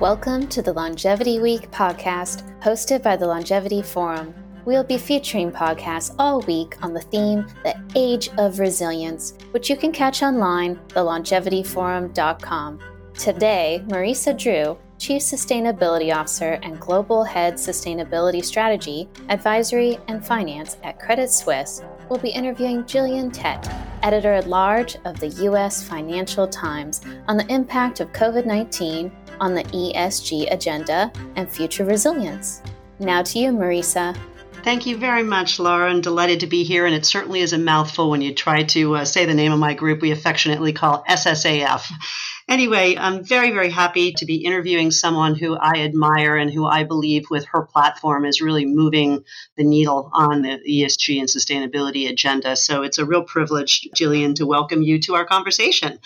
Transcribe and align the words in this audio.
Welcome 0.00 0.46
to 0.48 0.60
the 0.60 0.74
Longevity 0.74 1.38
Week 1.38 1.70
podcast, 1.70 2.42
hosted 2.60 3.02
by 3.02 3.16
the 3.16 3.26
Longevity 3.26 3.80
Forum. 3.80 4.34
We'll 4.66 4.84
be 4.84 4.98
featuring 4.98 5.50
podcasts 5.50 6.14
all 6.18 6.40
week 6.42 6.76
on 6.82 6.92
the 6.92 7.00
theme 7.00 7.46
The 7.64 7.74
Age 7.94 8.28
of 8.36 8.58
Resilience, 8.58 9.32
which 9.52 9.70
you 9.70 9.76
can 9.78 9.92
catch 9.92 10.22
online, 10.22 10.76
thelongevityforum.com. 10.88 12.80
Today, 13.14 13.82
Marisa 13.86 14.38
Drew, 14.38 14.76
Chief 14.98 15.22
Sustainability 15.22 16.14
Officer 16.14 16.58
and 16.62 16.78
Global 16.78 17.24
Head 17.24 17.54
Sustainability 17.54 18.44
Strategy, 18.44 19.08
Advisory, 19.30 19.98
and 20.08 20.22
Finance 20.22 20.76
at 20.84 20.98
Credit 20.98 21.30
Suisse, 21.30 21.80
will 22.10 22.18
be 22.18 22.28
interviewing 22.28 22.84
Gillian 22.84 23.30
Tett, 23.30 23.64
Editor 24.06 24.32
at 24.32 24.46
Large 24.46 24.98
of 25.04 25.18
the 25.18 25.26
U.S. 25.46 25.82
Financial 25.82 26.46
Times, 26.46 27.00
on 27.26 27.36
the 27.36 27.52
impact 27.52 27.98
of 27.98 28.12
COVID 28.12 28.46
19 28.46 29.10
on 29.40 29.52
the 29.52 29.64
ESG 29.64 30.52
agenda 30.52 31.10
and 31.34 31.50
future 31.50 31.84
resilience. 31.84 32.62
Now 33.00 33.22
to 33.24 33.38
you, 33.40 33.50
Marisa. 33.50 34.16
Thank 34.62 34.86
you 34.86 34.96
very 34.96 35.24
much, 35.24 35.58
Laura. 35.58 35.90
I'm 35.90 36.00
delighted 36.00 36.38
to 36.40 36.46
be 36.46 36.62
here. 36.62 36.86
And 36.86 36.94
it 36.94 37.04
certainly 37.04 37.40
is 37.40 37.52
a 37.52 37.58
mouthful 37.58 38.08
when 38.08 38.22
you 38.22 38.32
try 38.32 38.62
to 38.62 38.96
uh, 38.96 39.04
say 39.04 39.24
the 39.24 39.34
name 39.34 39.50
of 39.52 39.58
my 39.58 39.74
group 39.74 40.02
we 40.02 40.12
affectionately 40.12 40.72
call 40.72 41.04
SSAF. 41.08 41.90
Anyway, 42.48 42.96
I'm 42.96 43.24
very, 43.24 43.50
very 43.50 43.70
happy 43.70 44.12
to 44.12 44.24
be 44.24 44.44
interviewing 44.44 44.92
someone 44.92 45.34
who 45.34 45.56
I 45.56 45.80
admire 45.80 46.36
and 46.36 46.48
who 46.52 46.64
I 46.64 46.84
believe 46.84 47.28
with 47.28 47.44
her 47.46 47.62
platform 47.62 48.24
is 48.24 48.40
really 48.40 48.64
moving 48.64 49.24
the 49.56 49.64
needle 49.64 50.10
on 50.12 50.42
the 50.42 50.60
ESG 50.68 51.18
and 51.18 51.28
sustainability 51.28 52.08
agenda. 52.08 52.54
So 52.54 52.82
it's 52.82 52.98
a 52.98 53.04
real 53.04 53.24
privilege, 53.24 53.88
Gillian, 53.96 54.34
to 54.34 54.46
welcome 54.46 54.80
you 54.80 55.00
to 55.00 55.16
our 55.16 55.24
conversation. 55.24 55.98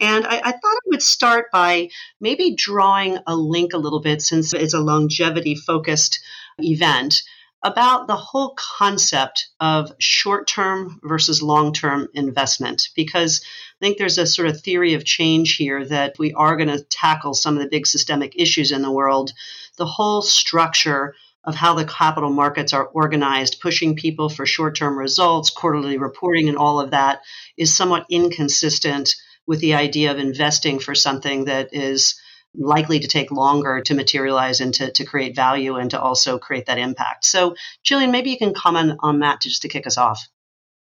And 0.00 0.26
I, 0.26 0.38
I 0.38 0.50
thought 0.50 0.64
I 0.64 0.88
would 0.88 1.02
start 1.02 1.52
by 1.52 1.90
maybe 2.20 2.56
drawing 2.56 3.18
a 3.28 3.36
link 3.36 3.72
a 3.72 3.78
little 3.78 4.00
bit 4.00 4.20
since 4.20 4.52
it's 4.52 4.74
a 4.74 4.80
longevity 4.80 5.54
focused 5.54 6.18
event 6.58 7.22
about 7.64 8.06
the 8.06 8.16
whole 8.16 8.54
concept 8.56 9.48
of 9.58 9.90
short 9.98 10.46
term 10.46 11.00
versus 11.02 11.42
long 11.42 11.72
term 11.72 12.08
investment 12.12 12.90
because 12.94 13.40
I 13.80 13.84
think 13.84 13.96
there's 13.96 14.18
a 14.18 14.26
sort 14.26 14.48
of 14.48 14.60
theory 14.60 14.94
of 14.94 15.04
change 15.04 15.56
here 15.56 15.84
that 15.86 16.16
we 16.18 16.34
are 16.34 16.56
going 16.56 16.68
to 16.68 16.84
tackle 16.84 17.32
some 17.32 17.56
of 17.56 17.62
the 17.62 17.70
big 17.70 17.86
systemic 17.86 18.34
issues 18.36 18.70
in 18.70 18.82
the 18.82 18.92
world. 18.92 19.32
The 19.78 19.86
whole 19.86 20.20
structure 20.20 21.14
of 21.42 21.54
how 21.54 21.74
the 21.74 21.84
capital 21.86 22.30
markets 22.30 22.72
are 22.72 22.86
organized, 22.86 23.60
pushing 23.60 23.96
people 23.96 24.28
for 24.28 24.46
short 24.46 24.76
term 24.76 24.98
results, 24.98 25.50
quarterly 25.50 25.98
reporting, 25.98 26.48
and 26.48 26.58
all 26.58 26.80
of 26.80 26.90
that 26.90 27.22
is 27.56 27.74
somewhat 27.74 28.06
inconsistent 28.10 29.14
with 29.46 29.60
the 29.60 29.74
idea 29.74 30.10
of 30.10 30.18
investing 30.18 30.78
for 30.78 30.94
something 30.94 31.46
that 31.46 31.70
is 31.72 32.18
likely 32.54 33.00
to 33.00 33.08
take 33.08 33.30
longer 33.30 33.80
to 33.82 33.94
materialize 33.94 34.60
and 34.60 34.72
to, 34.74 34.90
to 34.92 35.04
create 35.04 35.34
value 35.34 35.76
and 35.76 35.90
to 35.90 36.00
also 36.00 36.38
create 36.38 36.66
that 36.66 36.78
impact. 36.78 37.24
So, 37.24 37.54
Gillian, 37.82 38.10
maybe 38.10 38.30
you 38.30 38.38
can 38.38 38.54
comment 38.54 38.98
on 39.00 39.20
that 39.20 39.40
to, 39.40 39.48
just 39.48 39.62
to 39.62 39.68
kick 39.68 39.86
us 39.86 39.98
off. 39.98 40.28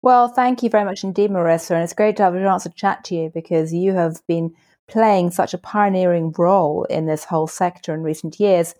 Well, 0.02 0.28
thank 0.28 0.62
you 0.62 0.70
very 0.70 0.84
much 0.84 1.02
indeed, 1.02 1.30
Marisa. 1.30 1.72
And 1.72 1.82
it's 1.82 1.92
great 1.92 2.16
to 2.18 2.22
have 2.22 2.34
a 2.34 2.40
chance 2.40 2.62
to 2.64 2.70
chat 2.70 3.04
to 3.04 3.14
you 3.14 3.30
because 3.34 3.72
you 3.72 3.92
have 3.92 4.24
been 4.28 4.54
playing 4.88 5.32
such 5.32 5.52
a 5.52 5.58
pioneering 5.58 6.32
role 6.38 6.84
in 6.84 7.06
this 7.06 7.24
whole 7.24 7.48
sector 7.48 7.92
in 7.92 8.02
recent 8.02 8.38
years. 8.38 8.74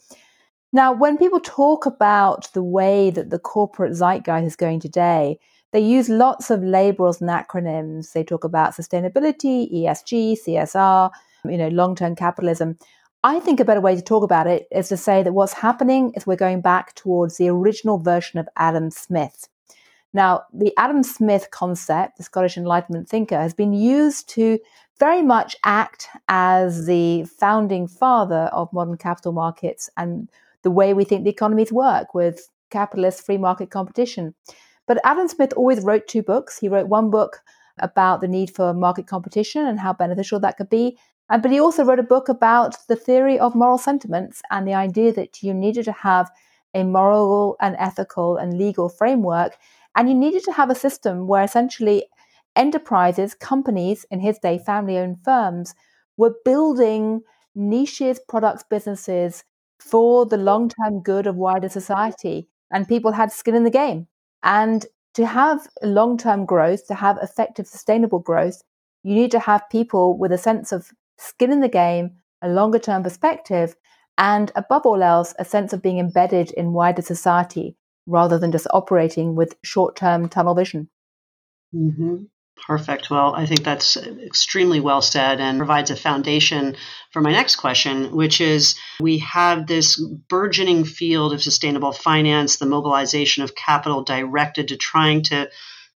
Now, 0.72 0.92
when 0.92 1.16
people 1.16 1.40
talk 1.40 1.86
about 1.86 2.52
the 2.52 2.62
way 2.62 3.10
that 3.10 3.30
the 3.30 3.38
corporate 3.38 3.92
zeitgeist 3.92 4.46
is 4.46 4.56
going 4.56 4.80
today, 4.80 5.38
they 5.72 5.80
use 5.80 6.08
lots 6.08 6.50
of 6.50 6.62
labels 6.62 7.20
and 7.20 7.30
acronyms. 7.30 8.12
They 8.12 8.22
talk 8.24 8.44
about 8.44 8.74
sustainability, 8.74 9.72
ESG, 9.72 10.36
CSR, 10.46 11.10
you 11.50 11.58
know, 11.58 11.68
long-term 11.68 12.16
capitalism. 12.16 12.78
I 13.24 13.40
think 13.40 13.58
a 13.58 13.64
better 13.64 13.80
way 13.80 13.96
to 13.96 14.02
talk 14.02 14.22
about 14.22 14.46
it 14.46 14.68
is 14.70 14.88
to 14.88 14.96
say 14.96 15.22
that 15.22 15.32
what's 15.32 15.52
happening 15.52 16.12
is 16.14 16.26
we're 16.26 16.36
going 16.36 16.60
back 16.60 16.94
towards 16.94 17.38
the 17.38 17.48
original 17.48 17.98
version 17.98 18.38
of 18.38 18.48
Adam 18.56 18.90
Smith. 18.90 19.48
Now, 20.12 20.44
the 20.52 20.72
Adam 20.78 21.02
Smith 21.02 21.50
concept, 21.50 22.16
the 22.16 22.22
Scottish 22.22 22.56
Enlightenment 22.56 23.08
thinker, 23.08 23.36
has 23.36 23.52
been 23.52 23.72
used 23.72 24.28
to 24.30 24.58
very 24.98 25.22
much 25.22 25.56
act 25.64 26.08
as 26.28 26.86
the 26.86 27.24
founding 27.24 27.86
father 27.86 28.48
of 28.52 28.72
modern 28.72 28.96
capital 28.96 29.32
markets 29.32 29.90
and 29.96 30.28
the 30.62 30.70
way 30.70 30.94
we 30.94 31.04
think 31.04 31.24
the 31.24 31.30
economies 31.30 31.72
work 31.72 32.14
with 32.14 32.48
capitalist 32.70 33.24
free 33.26 33.38
market 33.38 33.70
competition. 33.70 34.34
But 34.86 35.00
Adam 35.04 35.28
Smith 35.28 35.52
always 35.54 35.82
wrote 35.82 36.06
two 36.06 36.22
books. 36.22 36.58
He 36.58 36.68
wrote 36.68 36.88
one 36.88 37.10
book 37.10 37.42
about 37.78 38.20
the 38.20 38.28
need 38.28 38.50
for 38.54 38.72
market 38.72 39.06
competition 39.06 39.66
and 39.66 39.78
how 39.78 39.92
beneficial 39.92 40.40
that 40.40 40.56
could 40.56 40.70
be, 40.70 40.96
uh, 41.28 41.38
but 41.38 41.50
he 41.50 41.60
also 41.60 41.84
wrote 41.84 41.98
a 41.98 42.04
book 42.04 42.28
about 42.28 42.76
the 42.88 42.96
theory 42.96 43.38
of 43.38 43.54
moral 43.54 43.78
sentiments 43.78 44.42
and 44.50 44.66
the 44.66 44.74
idea 44.74 45.12
that 45.12 45.42
you 45.42 45.52
needed 45.52 45.84
to 45.84 45.92
have 45.92 46.30
a 46.74 46.84
moral 46.84 47.56
and 47.60 47.74
ethical 47.78 48.36
and 48.36 48.58
legal 48.58 48.88
framework. 48.88 49.56
And 49.96 50.08
you 50.08 50.14
needed 50.14 50.44
to 50.44 50.52
have 50.52 50.70
a 50.70 50.74
system 50.74 51.26
where 51.26 51.42
essentially 51.42 52.04
enterprises, 52.54 53.34
companies, 53.34 54.04
in 54.10 54.20
his 54.20 54.38
day, 54.38 54.58
family 54.58 54.98
owned 54.98 55.18
firms, 55.24 55.74
were 56.16 56.34
building 56.44 57.22
niches, 57.54 58.20
products, 58.28 58.64
businesses 58.68 59.44
for 59.80 60.26
the 60.26 60.36
long 60.36 60.68
term 60.68 61.00
good 61.02 61.26
of 61.26 61.36
wider 61.36 61.68
society. 61.68 62.48
And 62.70 62.86
people 62.86 63.12
had 63.12 63.32
skin 63.32 63.54
in 63.54 63.64
the 63.64 63.70
game. 63.70 64.06
And 64.42 64.86
to 65.14 65.26
have 65.26 65.66
long 65.82 66.18
term 66.18 66.44
growth, 66.44 66.86
to 66.88 66.94
have 66.94 67.18
effective, 67.22 67.66
sustainable 67.66 68.18
growth, 68.18 68.62
you 69.02 69.14
need 69.14 69.30
to 69.30 69.38
have 69.40 69.68
people 69.70 70.18
with 70.18 70.30
a 70.30 70.38
sense 70.38 70.72
of 70.72 70.92
skin 71.18 71.52
in 71.52 71.60
the 71.60 71.68
game, 71.68 72.16
a 72.42 72.48
longer 72.48 72.78
term 72.78 73.02
perspective, 73.02 73.76
and 74.18 74.50
above 74.56 74.86
all 74.86 75.02
else, 75.02 75.34
a 75.38 75.44
sense 75.44 75.72
of 75.72 75.82
being 75.82 75.98
embedded 75.98 76.50
in 76.52 76.72
wider 76.72 77.02
society 77.02 77.76
rather 78.06 78.38
than 78.38 78.52
just 78.52 78.66
operating 78.70 79.34
with 79.34 79.56
short 79.62 79.96
term 79.96 80.28
tunnel 80.28 80.54
vision. 80.54 80.88
Mm-hmm. 81.74 82.24
Perfect. 82.66 83.10
Well, 83.10 83.34
I 83.34 83.44
think 83.44 83.64
that's 83.64 83.96
extremely 83.98 84.80
well 84.80 85.02
said 85.02 85.40
and 85.40 85.58
provides 85.58 85.90
a 85.90 85.96
foundation 85.96 86.74
for 87.12 87.20
my 87.20 87.30
next 87.30 87.56
question, 87.56 88.16
which 88.16 88.40
is 88.40 88.76
we 88.98 89.18
have 89.18 89.66
this 89.66 90.00
burgeoning 90.28 90.84
field 90.84 91.34
of 91.34 91.42
sustainable 91.42 91.92
finance, 91.92 92.56
the 92.56 92.66
mobilization 92.66 93.42
of 93.42 93.54
capital 93.54 94.04
directed 94.04 94.68
to 94.68 94.76
trying 94.76 95.22
to 95.24 95.50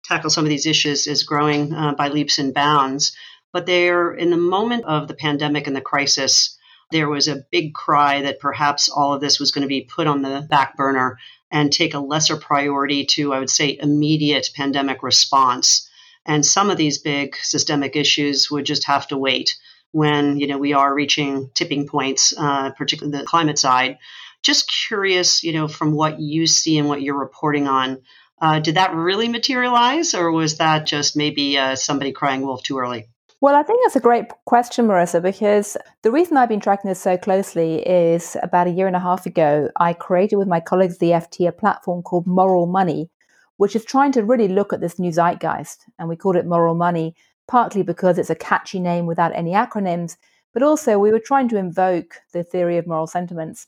tackle 0.04 0.30
some 0.30 0.44
of 0.44 0.50
these 0.50 0.66
issues 0.66 1.08
is 1.08 1.24
growing 1.24 1.74
uh, 1.74 1.94
by 1.94 2.10
leaps 2.10 2.40
and 2.40 2.54
bounds. 2.54 3.16
But 3.52 3.66
there, 3.66 4.12
in 4.14 4.30
the 4.30 4.38
moment 4.38 4.86
of 4.86 5.08
the 5.08 5.16
pandemic 5.16 5.68
and 5.68 5.76
the 5.76 5.82
crisis, 5.82 6.58
there 6.92 7.10
was 7.10 7.28
a 7.28 7.44
big 7.52 7.74
cry 7.74 8.22
that 8.22 8.40
perhaps 8.40 8.90
all 8.90 9.14
of 9.14 9.22
this 9.22 9.40
was 9.40 9.52
going 9.52 9.64
to 9.64 9.68
be 9.68 9.82
put 9.82 10.08
on 10.08 10.22
the 10.22 10.46
back 10.50 10.76
burner 10.78 11.18
and 11.52 11.72
take 11.72 11.94
a 11.94 12.00
lesser 12.00 12.38
priority 12.38 13.06
to, 13.06 13.34
I 13.34 13.40
would 13.40 13.50
say, 13.50 13.78
immediate 13.82 14.50
pandemic 14.56 15.02
response. 15.04 15.90
And 16.26 16.46
some 16.46 16.70
of 16.70 16.78
these 16.78 17.00
big 17.00 17.36
systemic 17.38 17.96
issues 17.96 18.52
would 18.52 18.66
just 18.66 18.86
have 18.86 19.08
to 19.08 19.18
wait 19.18 19.56
when 19.92 20.40
you 20.40 20.46
know 20.46 20.60
we 20.60 20.74
are 20.74 20.94
reaching 20.94 21.50
tipping 21.56 21.88
points, 21.88 22.34
uh, 22.38 22.72
particularly 22.72 23.18
the 23.18 23.26
climate 23.26 23.58
side. 23.58 23.98
Just 24.44 24.72
curious, 24.88 25.44
you 25.44 25.54
know, 25.54 25.68
from 25.68 25.94
what 25.94 26.20
you 26.20 26.48
see 26.48 26.78
and 26.78 26.88
what 26.88 27.02
you're 27.02 27.18
reporting 27.18 27.68
on, 27.68 28.02
uh, 28.42 28.60
did 28.60 28.76
that 28.76 28.94
really 28.94 29.28
materialize, 29.28 30.14
or 30.14 30.32
was 30.32 30.58
that 30.60 30.86
just 30.86 31.18
maybe 31.18 31.58
uh, 31.58 31.76
somebody 31.76 32.12
crying 32.12 32.42
wolf 32.42 32.64
too 32.64 32.78
early? 32.78 33.10
Well, 33.42 33.56
I 33.56 33.64
think 33.64 33.80
that's 33.84 33.96
a 33.96 34.02
great 34.02 34.26
question, 34.44 34.88
Marisa, 34.88 35.22
because 35.22 35.78
the 36.02 36.12
reason 36.12 36.36
I've 36.36 36.50
been 36.50 36.60
tracking 36.60 36.90
this 36.90 37.02
so 37.02 37.18
closely 37.18 37.88
is 37.88 38.36
about 38.44 38.68
a 38.68 38.72
year 38.72 38.86
and 38.86 38.98
a 38.98 39.00
half 39.00 39.26
ago, 39.26 39.70
I 39.78 39.94
created 39.94 40.36
with 40.36 40.50
my 40.50 40.60
colleagues 40.60 40.98
the 40.98 41.12
FT 41.12 41.48
a 41.48 41.54
platform 41.54 42.04
called 42.04 42.28
Moral 42.28 42.66
Money, 42.66 43.10
which 43.56 43.78
is 43.78 43.86
trying 43.86 44.12
to 44.12 44.26
really 44.26 44.50
look 44.50 44.74
at 44.74 44.82
this 44.82 45.00
new 45.00 45.10
zeitgeist. 45.10 45.86
And 45.98 46.10
we 46.10 46.18
called 46.18 46.36
it 46.36 46.46
Moral 46.46 46.76
Money, 46.76 47.16
partly 47.48 47.82
because 47.82 48.18
it's 48.18 48.30
a 48.30 48.36
catchy 48.36 48.78
name 48.78 49.06
without 49.06 49.34
any 49.34 49.52
acronyms, 49.52 50.18
but 50.54 50.62
also 50.62 51.00
we 51.00 51.12
were 51.12 51.20
trying 51.20 51.48
to 51.48 51.58
invoke 51.58 52.16
the 52.34 52.44
theory 52.44 52.78
of 52.78 52.88
moral 52.88 53.08
sentiments. 53.08 53.68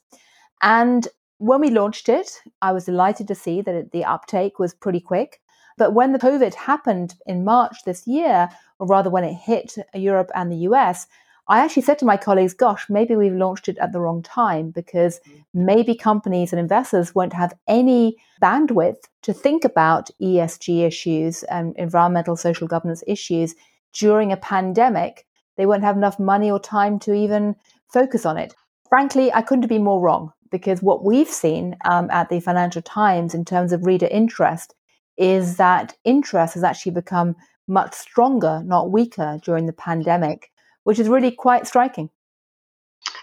And 0.62 1.08
when 1.38 1.62
we 1.62 1.70
launched 1.70 2.10
it, 2.10 2.42
I 2.62 2.74
was 2.74 2.86
delighted 2.86 3.26
to 3.30 3.36
see 3.36 3.62
that 3.62 3.94
the 3.94 4.04
uptake 4.04 4.60
was 4.60 4.74
pretty 4.74 5.00
quick. 5.00 5.40
But 5.78 5.94
when 5.94 6.12
the 6.12 6.20
COVID 6.20 6.54
happened 6.54 7.16
in 7.26 7.44
March 7.44 7.84
this 7.86 8.06
year, 8.06 8.50
or 8.82 8.88
rather 8.88 9.12
when 9.12 9.24
it 9.24 9.36
hit 9.36 9.76
Europe 9.94 10.32
and 10.34 10.52
the 10.52 10.64
US, 10.70 11.06
I 11.48 11.60
actually 11.60 11.84
said 11.84 12.00
to 12.00 12.06
my 12.06 12.18
colleagues, 12.18 12.56
gosh, 12.56 12.88
maybe 12.90 13.16
we've 13.16 13.36
launched 13.36 13.70
it 13.70 13.78
at 13.78 13.92
the 13.92 14.00
wrong 14.00 14.24
time 14.24 14.72
because 14.72 15.20
maybe 15.54 15.94
companies 15.94 16.52
and 16.52 16.60
investors 16.60 17.14
won't 17.14 17.34
have 17.34 17.54
any 17.68 18.18
bandwidth 18.42 19.04
to 19.22 19.34
think 19.34 19.64
about 19.64 20.10
ESG 20.20 20.82
issues 20.86 21.44
and 21.44 21.76
environmental 21.78 22.36
social 22.36 22.68
governance 22.68 23.04
issues 23.06 23.54
during 23.94 24.32
a 24.32 24.38
pandemic. 24.38 25.28
They 25.58 25.68
won't 25.68 25.84
have 25.84 25.98
enough 25.98 26.20
money 26.20 26.50
or 26.50 26.60
time 26.60 26.98
to 27.00 27.14
even 27.14 27.56
focus 27.94 28.26
on 28.26 28.38
it. 28.38 28.56
Frankly, 28.90 29.32
I 29.32 29.44
couldn't 29.44 29.68
be 29.68 29.78
more 29.78 30.02
wrong 30.02 30.34
because 30.50 30.82
what 30.82 31.04
we've 31.04 31.30
seen 31.30 31.78
um, 31.86 32.10
at 32.10 32.30
the 32.30 32.40
Financial 32.40 32.82
Times 32.82 33.36
in 33.36 33.46
terms 33.46 33.74
of 33.74 33.86
reader 33.86 34.08
interest 34.10 34.74
is 35.18 35.58
that 35.58 35.96
interest 36.04 36.56
has 36.56 36.64
actually 36.64 36.94
become 36.94 37.36
much 37.68 37.94
stronger, 37.94 38.62
not 38.66 38.92
weaker, 38.92 39.40
during 39.44 39.66
the 39.66 39.74
pandemic, 39.74 40.52
which 40.84 41.00
is 41.00 41.08
really 41.08 41.32
quite 41.32 41.68
striking. 41.68 42.10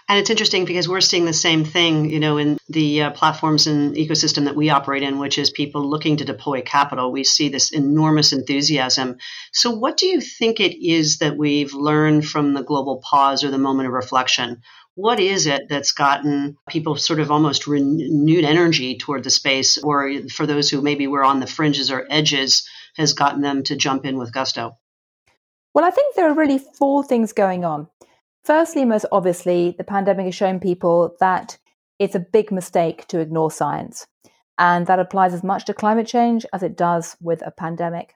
And 0.09 0.17
it's 0.17 0.31
interesting 0.31 0.65
because 0.65 0.89
we're 0.89 1.01
seeing 1.01 1.25
the 1.25 1.33
same 1.33 1.63
thing, 1.63 2.09
you 2.09 2.19
know, 2.19 2.37
in 2.37 2.57
the 2.67 3.03
uh, 3.03 3.11
platforms 3.11 3.67
and 3.67 3.95
ecosystem 3.95 4.45
that 4.45 4.55
we 4.55 4.71
operate 4.71 5.03
in, 5.03 5.19
which 5.19 5.37
is 5.37 5.51
people 5.51 5.87
looking 5.87 6.17
to 6.17 6.25
deploy 6.25 6.61
capital. 6.63 7.11
We 7.11 7.23
see 7.23 7.47
this 7.47 7.71
enormous 7.71 8.33
enthusiasm. 8.33 9.17
So, 9.53 9.69
what 9.69 9.97
do 9.97 10.07
you 10.07 10.19
think 10.19 10.59
it 10.59 10.83
is 10.83 11.19
that 11.19 11.37
we've 11.37 11.75
learned 11.75 12.27
from 12.27 12.55
the 12.55 12.63
global 12.63 13.03
pause 13.03 13.43
or 13.43 13.51
the 13.51 13.59
moment 13.59 13.87
of 13.87 13.93
reflection? 13.93 14.63
What 14.95 15.19
is 15.19 15.45
it 15.45 15.69
that's 15.69 15.91
gotten 15.91 16.57
people 16.67 16.95
sort 16.95 17.19
of 17.19 17.29
almost 17.29 17.67
renewed 17.67 18.45
energy 18.45 18.97
toward 18.97 19.23
the 19.23 19.29
space, 19.29 19.77
or 19.77 20.11
for 20.31 20.47
those 20.47 20.71
who 20.71 20.81
maybe 20.81 21.05
were 21.05 21.23
on 21.23 21.39
the 21.39 21.47
fringes 21.47 21.91
or 21.91 22.07
edges, 22.09 22.67
has 22.99 23.13
gotten 23.13 23.41
them 23.41 23.63
to 23.63 23.75
jump 23.75 24.05
in 24.05 24.17
with 24.17 24.33
gusto? 24.33 24.77
Well, 25.73 25.85
I 25.85 25.89
think 25.89 26.15
there 26.15 26.29
are 26.29 26.35
really 26.35 26.59
four 26.59 27.03
things 27.03 27.33
going 27.33 27.63
on. 27.63 27.87
Firstly, 28.43 28.85
most 28.85 29.05
obviously, 29.11 29.75
the 29.77 29.83
pandemic 29.83 30.25
has 30.25 30.35
shown 30.35 30.59
people 30.59 31.15
that 31.19 31.57
it's 31.97 32.15
a 32.15 32.19
big 32.19 32.51
mistake 32.51 33.07
to 33.07 33.19
ignore 33.19 33.51
science. 33.51 34.05
And 34.57 34.87
that 34.87 34.99
applies 34.99 35.33
as 35.33 35.43
much 35.43 35.65
to 35.65 35.73
climate 35.73 36.07
change 36.07 36.45
as 36.53 36.63
it 36.63 36.75
does 36.75 37.15
with 37.21 37.41
a 37.45 37.51
pandemic. 37.51 38.15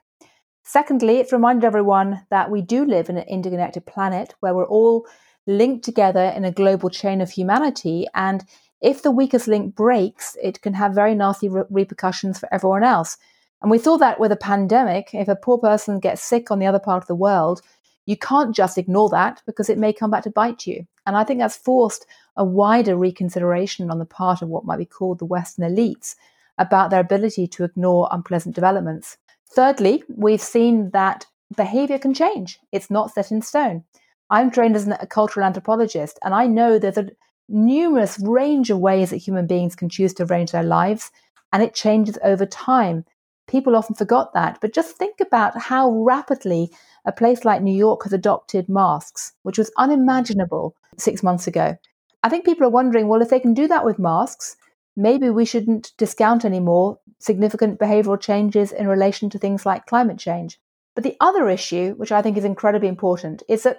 Secondly, 0.62 1.18
it's 1.18 1.32
reminded 1.32 1.64
everyone 1.64 2.26
that 2.30 2.50
we 2.50 2.60
do 2.60 2.84
live 2.84 3.08
in 3.08 3.16
an 3.16 3.28
interconnected 3.28 3.86
planet 3.86 4.34
where 4.40 4.54
we're 4.54 4.66
all 4.66 5.06
linked 5.46 5.84
together 5.84 6.32
in 6.36 6.44
a 6.44 6.52
global 6.52 6.90
chain 6.90 7.20
of 7.20 7.30
humanity. 7.30 8.06
And 8.14 8.44
if 8.80 9.02
the 9.02 9.10
weakest 9.10 9.46
link 9.46 9.74
breaks, 9.74 10.36
it 10.42 10.60
can 10.62 10.74
have 10.74 10.94
very 10.94 11.14
nasty 11.14 11.48
re- 11.48 11.64
repercussions 11.70 12.38
for 12.38 12.52
everyone 12.52 12.84
else. 12.84 13.16
And 13.64 13.70
we 13.70 13.78
saw 13.78 13.96
that 13.96 14.20
with 14.20 14.30
a 14.30 14.36
pandemic. 14.36 15.14
If 15.14 15.26
a 15.26 15.34
poor 15.34 15.56
person 15.56 15.98
gets 15.98 16.20
sick 16.20 16.50
on 16.50 16.58
the 16.58 16.66
other 16.66 16.78
part 16.78 17.02
of 17.02 17.06
the 17.06 17.14
world, 17.14 17.62
you 18.04 18.14
can't 18.14 18.54
just 18.54 18.76
ignore 18.76 19.08
that 19.08 19.40
because 19.46 19.70
it 19.70 19.78
may 19.78 19.90
come 19.90 20.10
back 20.10 20.22
to 20.24 20.30
bite 20.30 20.66
you. 20.66 20.86
And 21.06 21.16
I 21.16 21.24
think 21.24 21.40
that's 21.40 21.56
forced 21.56 22.04
a 22.36 22.44
wider 22.44 22.94
reconsideration 22.94 23.90
on 23.90 23.98
the 23.98 24.04
part 24.04 24.42
of 24.42 24.50
what 24.50 24.66
might 24.66 24.76
be 24.76 24.84
called 24.84 25.18
the 25.18 25.24
Western 25.24 25.64
elites 25.64 26.14
about 26.58 26.90
their 26.90 27.00
ability 27.00 27.46
to 27.46 27.64
ignore 27.64 28.06
unpleasant 28.12 28.54
developments. 28.54 29.16
Thirdly, 29.46 30.04
we've 30.14 30.42
seen 30.42 30.90
that 30.90 31.24
behavior 31.56 31.98
can 31.98 32.12
change, 32.12 32.60
it's 32.70 32.90
not 32.90 33.12
set 33.12 33.32
in 33.32 33.40
stone. 33.40 33.82
I'm 34.28 34.50
trained 34.50 34.76
as 34.76 34.86
a 34.88 35.06
cultural 35.06 35.46
anthropologist, 35.46 36.18
and 36.22 36.34
I 36.34 36.46
know 36.46 36.78
there's 36.78 36.98
a 36.98 37.12
numerous 37.48 38.18
range 38.18 38.68
of 38.68 38.78
ways 38.78 39.08
that 39.08 39.16
human 39.16 39.46
beings 39.46 39.74
can 39.74 39.88
choose 39.88 40.12
to 40.14 40.24
arrange 40.24 40.52
their 40.52 40.62
lives, 40.62 41.10
and 41.50 41.62
it 41.62 41.74
changes 41.74 42.18
over 42.22 42.44
time. 42.44 43.06
People 43.46 43.76
often 43.76 43.94
forgot 43.94 44.32
that, 44.34 44.58
but 44.60 44.72
just 44.72 44.96
think 44.96 45.20
about 45.20 45.58
how 45.58 45.90
rapidly 45.90 46.70
a 47.04 47.12
place 47.12 47.44
like 47.44 47.62
New 47.62 47.76
York 47.76 48.02
has 48.04 48.12
adopted 48.12 48.68
masks, 48.68 49.32
which 49.42 49.58
was 49.58 49.70
unimaginable 49.76 50.74
six 50.96 51.22
months 51.22 51.46
ago. 51.46 51.76
I 52.22 52.28
think 52.30 52.46
people 52.46 52.66
are 52.66 52.70
wondering 52.70 53.08
well, 53.08 53.20
if 53.20 53.28
they 53.28 53.40
can 53.40 53.52
do 53.52 53.68
that 53.68 53.84
with 53.84 53.98
masks, 53.98 54.56
maybe 54.96 55.28
we 55.28 55.44
shouldn't 55.44 55.92
discount 55.98 56.44
anymore 56.44 56.98
significant 57.18 57.78
behavioral 57.78 58.20
changes 58.20 58.72
in 58.72 58.88
relation 58.88 59.30
to 59.30 59.38
things 59.38 59.66
like 59.66 59.86
climate 59.86 60.18
change. 60.18 60.58
But 60.94 61.04
the 61.04 61.16
other 61.20 61.48
issue, 61.48 61.94
which 61.94 62.12
I 62.12 62.22
think 62.22 62.36
is 62.36 62.44
incredibly 62.44 62.88
important, 62.88 63.42
is 63.48 63.64
that 63.64 63.78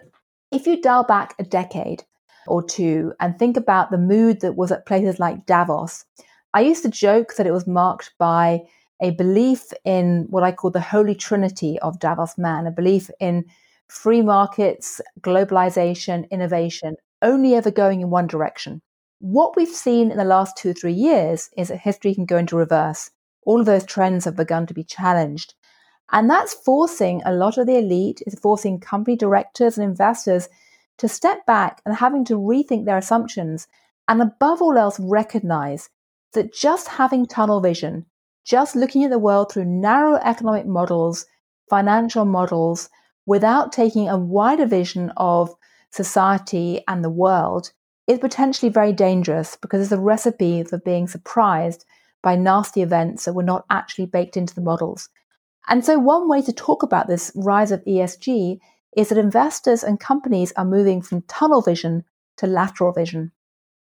if 0.51 0.67
you 0.67 0.81
dial 0.81 1.03
back 1.03 1.35
a 1.39 1.43
decade 1.43 2.03
or 2.47 2.61
two 2.61 3.13
and 3.19 3.37
think 3.37 3.57
about 3.57 3.91
the 3.91 3.97
mood 3.97 4.41
that 4.41 4.55
was 4.55 4.71
at 4.71 4.85
places 4.85 5.19
like 5.19 5.45
Davos, 5.45 6.05
I 6.53 6.61
used 6.61 6.83
to 6.83 6.89
joke 6.89 7.35
that 7.35 7.47
it 7.47 7.51
was 7.51 7.67
marked 7.67 8.13
by 8.17 8.61
a 9.01 9.11
belief 9.11 9.73
in 9.83 10.27
what 10.29 10.43
I 10.43 10.51
call 10.51 10.71
the 10.71 10.81
holy 10.81 11.15
trinity 11.15 11.77
of 11.79 11.99
Davos 11.99 12.37
man, 12.37 12.67
a 12.67 12.71
belief 12.71 13.09
in 13.19 13.45
free 13.87 14.21
markets, 14.21 15.01
globalization, 15.21 16.29
innovation, 16.31 16.95
only 17.21 17.55
ever 17.55 17.71
going 17.71 18.01
in 18.01 18.09
one 18.09 18.27
direction. 18.27 18.81
What 19.19 19.55
we've 19.55 19.67
seen 19.67 20.11
in 20.11 20.17
the 20.17 20.23
last 20.23 20.57
two 20.57 20.71
or 20.71 20.73
three 20.73 20.93
years 20.93 21.49
is 21.57 21.69
that 21.69 21.77
history 21.77 22.13
can 22.13 22.25
go 22.25 22.37
into 22.37 22.55
reverse. 22.55 23.11
All 23.45 23.59
of 23.59 23.65
those 23.65 23.85
trends 23.85 24.25
have 24.25 24.35
begun 24.35 24.65
to 24.67 24.73
be 24.73 24.83
challenged. 24.83 25.53
And 26.11 26.29
that's 26.29 26.53
forcing 26.53 27.21
a 27.25 27.33
lot 27.33 27.57
of 27.57 27.67
the 27.67 27.77
elite, 27.77 28.21
is 28.27 28.39
forcing 28.39 28.79
company 28.79 29.15
directors 29.17 29.77
and 29.77 29.87
investors 29.87 30.49
to 30.97 31.07
step 31.07 31.45
back 31.45 31.81
and 31.85 31.95
having 31.95 32.25
to 32.25 32.35
rethink 32.35 32.85
their 32.85 32.97
assumptions. 32.97 33.67
And 34.07 34.21
above 34.21 34.61
all 34.61 34.77
else, 34.77 34.99
recognize 34.99 35.89
that 36.33 36.53
just 36.53 36.87
having 36.87 37.25
tunnel 37.25 37.59
vision, 37.59 38.05
just 38.45 38.75
looking 38.75 39.03
at 39.03 39.09
the 39.09 39.19
world 39.19 39.51
through 39.51 39.65
narrow 39.65 40.15
economic 40.15 40.65
models, 40.65 41.25
financial 41.69 42.25
models, 42.25 42.89
without 43.25 43.71
taking 43.71 44.07
a 44.07 44.17
wider 44.17 44.65
vision 44.65 45.11
of 45.17 45.55
society 45.91 46.81
and 46.87 47.03
the 47.03 47.09
world 47.09 47.71
is 48.07 48.19
potentially 48.19 48.69
very 48.69 48.93
dangerous 48.93 49.57
because 49.61 49.81
it's 49.81 49.91
a 49.91 49.99
recipe 49.99 50.63
for 50.63 50.77
being 50.77 51.07
surprised 51.07 51.85
by 52.21 52.35
nasty 52.35 52.81
events 52.81 53.25
that 53.25 53.33
were 53.33 53.43
not 53.43 53.65
actually 53.69 54.05
baked 54.05 54.37
into 54.37 54.53
the 54.53 54.61
models. 54.61 55.09
And 55.67 55.83
so, 55.83 55.97
one 55.97 56.29
way 56.29 56.41
to 56.43 56.53
talk 56.53 56.83
about 56.83 57.07
this 57.07 57.31
rise 57.35 57.71
of 57.71 57.83
ESG 57.85 58.59
is 58.95 59.09
that 59.09 59.17
investors 59.17 59.83
and 59.83 59.99
companies 59.99 60.53
are 60.55 60.65
moving 60.65 61.01
from 61.01 61.23
tunnel 61.23 61.61
vision 61.61 62.03
to 62.37 62.47
lateral 62.47 62.91
vision. 62.91 63.31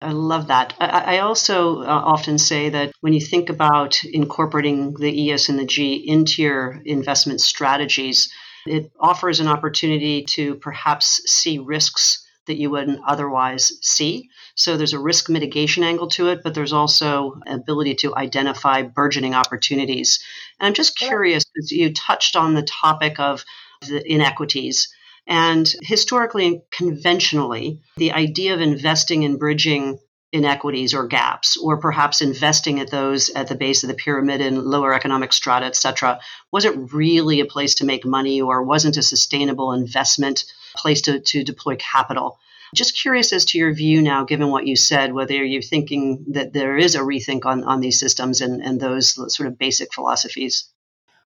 I 0.03 0.11
love 0.11 0.47
that. 0.47 0.73
I, 0.79 1.15
I 1.15 1.19
also 1.19 1.81
uh, 1.81 1.85
often 1.85 2.37
say 2.37 2.69
that 2.69 2.91
when 3.01 3.13
you 3.13 3.21
think 3.21 3.49
about 3.49 4.03
incorporating 4.03 4.93
the 4.95 5.31
ES 5.31 5.49
and 5.49 5.57
the 5.57 5.65
G 5.65 5.95
into 5.95 6.41
your 6.41 6.81
investment 6.85 7.41
strategies, 7.41 8.31
it 8.65 8.91
offers 8.99 9.39
an 9.39 9.47
opportunity 9.47 10.23
to 10.23 10.55
perhaps 10.55 11.21
see 11.25 11.59
risks 11.59 12.25
that 12.45 12.57
you 12.57 12.69
wouldn't 12.69 12.99
otherwise 13.07 13.71
see. 13.81 14.29
So 14.55 14.75
there's 14.75 14.93
a 14.93 14.99
risk 14.99 15.29
mitigation 15.29 15.83
angle 15.83 16.07
to 16.09 16.27
it, 16.27 16.41
but 16.43 16.53
there's 16.53 16.73
also 16.73 17.39
ability 17.47 17.95
to 17.95 18.15
identify 18.15 18.81
burgeoning 18.81 19.33
opportunities. 19.33 20.19
And 20.59 20.67
I'm 20.67 20.73
just 20.73 20.97
curious, 20.97 21.43
because 21.45 21.71
you 21.71 21.93
touched 21.93 22.35
on 22.35 22.53
the 22.53 22.63
topic 22.63 23.19
of 23.19 23.45
the 23.87 24.03
inequities. 24.11 24.93
And 25.27 25.71
historically 25.81 26.47
and 26.47 26.61
conventionally, 26.71 27.79
the 27.97 28.11
idea 28.11 28.53
of 28.53 28.61
investing 28.61 29.23
in 29.23 29.37
bridging 29.37 29.99
inequities 30.33 30.93
or 30.95 31.07
gaps, 31.07 31.57
or 31.57 31.77
perhaps 31.77 32.19
investing 32.19 32.79
at 32.79 32.89
those 32.89 33.29
at 33.29 33.47
the 33.47 33.55
base 33.55 33.83
of 33.83 33.87
the 33.87 33.93
pyramid 33.95 34.41
in 34.41 34.65
lower 34.65 34.93
economic 34.93 35.31
strata, 35.31 35.65
et 35.65 35.75
cetera, 35.75 36.19
wasn't 36.51 36.91
really 36.91 37.39
a 37.39 37.45
place 37.45 37.75
to 37.75 37.85
make 37.85 38.03
money 38.03 38.41
or 38.41 38.63
wasn't 38.63 38.97
a 38.97 39.03
sustainable 39.03 39.71
investment 39.73 40.43
place 40.75 41.01
to, 41.01 41.19
to 41.19 41.43
deploy 41.43 41.75
capital. 41.75 42.39
Just 42.73 42.99
curious 42.99 43.31
as 43.31 43.45
to 43.45 43.59
your 43.59 43.75
view 43.75 44.01
now, 44.01 44.25
given 44.25 44.49
what 44.49 44.65
you 44.65 44.75
said, 44.75 45.13
whether 45.13 45.35
you're 45.43 45.61
thinking 45.61 46.25
that 46.31 46.51
there 46.51 46.75
is 46.75 46.95
a 46.95 47.01
rethink 47.01 47.45
on, 47.45 47.63
on 47.63 47.79
these 47.79 47.99
systems 47.99 48.41
and, 48.41 48.63
and 48.63 48.79
those 48.79 49.13
sort 49.35 49.47
of 49.47 49.59
basic 49.59 49.93
philosophies. 49.93 50.67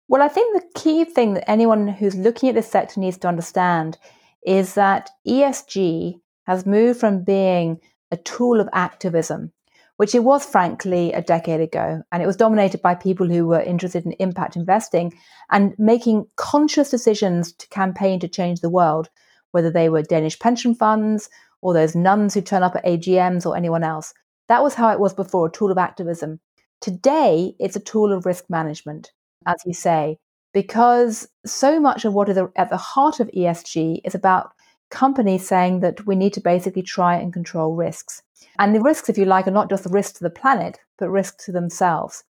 Well, 0.10 0.22
I 0.22 0.28
think 0.28 0.54
the 0.54 0.80
key 0.80 1.06
thing 1.06 1.34
that 1.34 1.50
anyone 1.50 1.88
who's 1.88 2.16
looking 2.16 2.50
at 2.50 2.56
this 2.56 2.70
sector 2.70 3.00
needs 3.00 3.18
to 3.20 3.30
understand 3.30 3.98
is 4.46 4.74
that 4.74 5.10
ESG 5.26 6.20
has 6.46 6.66
moved 6.66 7.00
from 7.00 7.24
being 7.24 7.80
a 8.12 8.18
tool 8.18 8.60
of 8.60 8.68
activism, 8.74 9.54
which 9.96 10.14
it 10.14 10.26
was, 10.26 10.46
frankly, 10.46 11.14
a 11.14 11.22
decade 11.22 11.62
ago. 11.62 12.04
And 12.12 12.22
it 12.22 12.26
was 12.26 12.36
dominated 12.36 12.82
by 12.82 12.96
people 12.96 13.30
who 13.30 13.48
were 13.48 13.62
interested 13.62 14.06
in 14.06 14.12
impact 14.14 14.58
investing 14.58 15.14
and 15.50 15.74
making 15.78 16.28
conscious 16.36 16.90
decisions 16.90 17.54
to 17.54 17.68
campaign 17.70 18.20
to 18.20 18.28
change 18.28 18.60
the 18.60 18.70
world, 18.70 19.10
whether 19.52 19.72
they 19.72 19.88
were 19.88 20.02
Danish 20.02 20.38
pension 20.38 20.76
funds 20.76 21.30
or 21.62 21.74
those 21.74 21.96
nuns 21.96 22.34
who 22.34 22.42
turn 22.42 22.62
up 22.62 22.76
at 22.76 22.86
AGMs 22.86 23.46
or 23.46 23.56
anyone 23.56 23.86
else. 23.86 24.14
That 24.50 24.64
was 24.64 24.74
how 24.74 24.90
it 24.90 25.00
was 25.00 25.14
before, 25.14 25.48
a 25.48 25.52
tool 25.52 25.72
of 25.72 25.78
activism. 25.78 26.42
Today, 26.82 27.56
it's 27.58 27.78
a 27.78 27.80
tool 27.80 28.12
of 28.12 28.26
risk 28.26 28.50
management 28.50 29.14
as 29.46 29.62
you 29.66 29.74
say, 29.74 30.18
because 30.54 31.28
so 31.46 31.80
much 31.80 32.06
of 32.06 32.14
what 32.14 32.30
is 32.30 32.38
at 32.56 32.70
the 32.70 32.78
heart 32.78 33.20
of 33.20 33.30
ESG 33.30 34.02
is 34.04 34.16
about 34.16 34.54
companies 34.90 35.48
saying 35.48 35.80
that 35.80 36.06
we 36.06 36.16
need 36.16 36.34
to 36.34 36.42
basically 36.42 36.84
try 36.84 37.16
and 37.16 37.34
control 37.34 37.76
risks. 37.76 38.22
And 38.60 38.76
the 38.76 38.82
risks, 38.82 39.10
if 39.10 39.18
you 39.18 39.26
like, 39.26 39.48
are 39.48 39.52
not 39.52 39.70
just 39.70 39.84
the 39.84 39.90
risk 39.90 40.16
to 40.16 40.24
the 40.24 40.30
planet, 40.30 40.80
but 41.00 41.10
risks 41.10 41.46
to 41.46 41.52
themselves. 41.52 42.24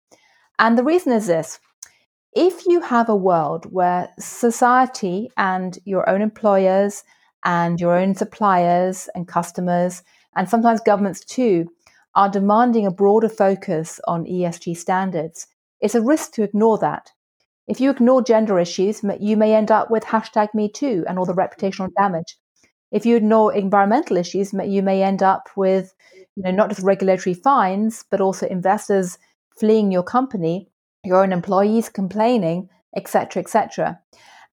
And 0.59 0.79
the 0.79 0.85
reason 0.85 1.13
is 1.13 1.27
this 1.27 1.59
if 2.35 2.67
you 2.67 2.81
have 2.81 3.09
a 3.09 3.17
world 3.17 3.67
where 3.71 4.09
society 4.19 5.31
and 5.37 5.79
your 5.85 6.09
own 6.09 6.23
employers 6.23 7.05
and 7.45 7.81
your 7.81 7.97
own 7.97 8.15
suppliers 8.15 9.09
and 9.15 9.29
customers, 9.29 10.03
and 10.37 10.49
sometimes 10.49 10.81
governments 10.81 11.25
too, 11.25 11.69
are 12.15 12.31
demanding 12.31 12.87
a 12.87 12.91
broader 12.91 13.29
focus 13.29 14.01
on 14.07 14.25
ESG 14.25 14.77
standards, 14.77 15.47
it's 15.83 15.95
a 15.95 16.01
risk 16.01 16.33
to 16.35 16.43
ignore 16.43 16.79
that. 16.79 17.11
If 17.67 17.81
you 17.81 17.91
ignore 17.91 18.23
gender 18.23 18.59
issues, 18.59 19.03
you 19.21 19.37
may 19.37 19.55
end 19.55 19.71
up 19.71 19.91
with 19.91 20.05
hashtag 20.05 20.55
me 20.55 20.71
too 20.71 21.05
and 21.09 21.19
all 21.19 21.27
the 21.27 21.35
reputational 21.35 21.91
damage. 21.99 22.37
If 22.91 23.05
you 23.05 23.17
ignore 23.17 23.53
environmental 23.53 24.17
issues, 24.17 24.53
you 24.53 24.83
may 24.83 25.03
end 25.03 25.23
up 25.23 25.49
with 25.57 25.95
you 26.37 26.45
know, 26.45 26.51
not 26.51 26.71
just 26.71 26.83
regulatory 26.83 27.35
fines, 27.35 28.05
but 28.11 28.21
also 28.21 28.47
investors 28.47 29.19
fleeing 29.59 29.93
your 29.93 30.03
company, 30.03 30.69
your 31.05 31.23
own 31.23 31.33
employees 31.33 31.89
complaining, 31.89 32.69
etc., 32.97 33.43
etc. 33.43 34.01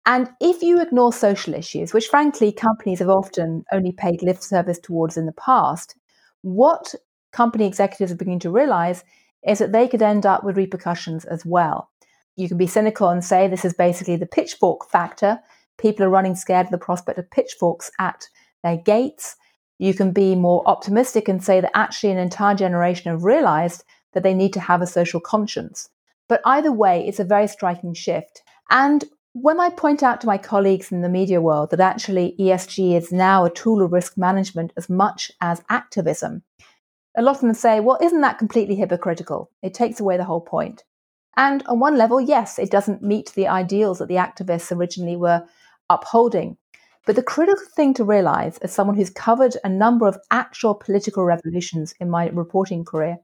And 0.05 0.29
if 0.39 0.61
you 0.61 0.81
ignore 0.81 1.13
social 1.13 1.53
issues, 1.53 1.93
which 1.93 2.07
frankly 2.07 2.51
companies 2.51 2.99
have 2.99 3.09
often 3.09 3.63
only 3.71 3.91
paid 3.91 4.23
lip 4.23 4.39
service 4.39 4.79
towards 4.79 5.17
in 5.17 5.25
the 5.25 5.33
past, 5.33 5.95
what 6.41 6.95
company 7.31 7.65
executives 7.65 8.11
are 8.11 8.15
beginning 8.15 8.39
to 8.39 8.51
realize 8.51 9.03
is 9.47 9.59
that 9.59 9.71
they 9.71 9.87
could 9.87 10.01
end 10.01 10.25
up 10.25 10.43
with 10.43 10.57
repercussions 10.57 11.25
as 11.25 11.45
well. 11.45 11.89
You 12.35 12.47
can 12.47 12.57
be 12.57 12.67
cynical 12.67 13.09
and 13.09 13.23
say 13.23 13.47
this 13.47 13.65
is 13.65 13.73
basically 13.73 14.15
the 14.15 14.25
pitchfork 14.25 14.89
factor. 14.89 15.39
People 15.77 16.05
are 16.05 16.09
running 16.09 16.35
scared 16.35 16.67
of 16.67 16.71
the 16.71 16.77
prospect 16.77 17.19
of 17.19 17.29
pitchforks 17.31 17.91
at 17.99 18.27
their 18.63 18.77
gates. 18.77 19.35
You 19.77 19.93
can 19.93 20.11
be 20.11 20.35
more 20.35 20.63
optimistic 20.67 21.27
and 21.27 21.43
say 21.43 21.61
that 21.61 21.75
actually 21.75 22.11
an 22.11 22.17
entire 22.17 22.55
generation 22.55 23.11
have 23.11 23.23
realized 23.23 23.83
that 24.13 24.23
they 24.23 24.33
need 24.33 24.53
to 24.53 24.59
have 24.59 24.81
a 24.81 24.87
social 24.87 25.19
conscience. 25.19 25.89
But 26.27 26.41
either 26.45 26.71
way, 26.71 27.07
it's 27.07 27.19
a 27.19 27.25
very 27.25 27.47
striking 27.47 27.93
shift. 27.93 28.41
And 28.69 29.03
when 29.33 29.59
I 29.59 29.69
point 29.69 30.03
out 30.03 30.21
to 30.21 30.27
my 30.27 30.37
colleagues 30.37 30.91
in 30.91 31.01
the 31.01 31.09
media 31.09 31.41
world 31.41 31.71
that 31.71 31.79
actually 31.79 32.35
ESG 32.39 32.95
is 32.95 33.11
now 33.11 33.45
a 33.45 33.49
tool 33.49 33.81
of 33.81 33.91
risk 33.91 34.17
management 34.17 34.73
as 34.75 34.89
much 34.89 35.31
as 35.41 35.61
activism, 35.69 36.43
a 37.19 37.21
lot 37.21 37.35
of 37.35 37.41
them 37.41 37.53
say, 37.53 37.81
well, 37.81 37.97
isn't 38.01 38.21
that 38.21 38.37
completely 38.37 38.75
hypocritical? 38.75 39.51
It 39.61 39.73
takes 39.73 39.99
away 39.99 40.15
the 40.15 40.23
whole 40.23 40.39
point. 40.39 40.85
And 41.35 41.61
on 41.67 41.79
one 41.79 41.97
level, 41.97 42.21
yes, 42.21 42.57
it 42.57 42.71
doesn't 42.71 43.03
meet 43.03 43.33
the 43.35 43.49
ideals 43.49 43.99
that 43.99 44.07
the 44.07 44.15
activists 44.15 44.75
originally 44.75 45.17
were 45.17 45.43
upholding. 45.89 46.55
But 47.05 47.17
the 47.17 47.23
critical 47.23 47.65
thing 47.75 47.93
to 47.95 48.05
realize, 48.05 48.57
as 48.59 48.71
someone 48.71 48.95
who's 48.95 49.09
covered 49.09 49.57
a 49.65 49.69
number 49.69 50.07
of 50.07 50.17
actual 50.31 50.73
political 50.73 51.25
revolutions 51.25 51.93
in 51.99 52.09
my 52.09 52.29
reporting 52.29 52.85
career, 52.85 53.17